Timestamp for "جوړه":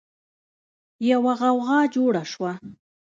1.95-2.23